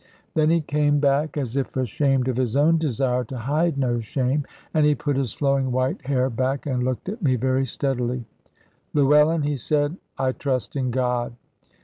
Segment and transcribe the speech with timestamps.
[0.33, 4.45] Then he came back, as if ashamed of his own desire to hide no shame,
[4.73, 8.25] and he put his flowing white hair back, and looked at me very steadily.
[8.95, 11.33] "Llewellyn," he said, "I trust in God.